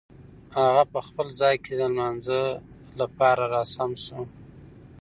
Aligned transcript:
هغه 0.59 0.83
په 0.93 0.99
خپل 1.07 1.27
ځای 1.39 1.55
کې 1.63 1.71
د 1.75 1.81
لمانځه 1.89 2.39
لپاره 2.99 3.43
را 3.53 3.63
سم 3.73 3.91
شو. 4.03 4.21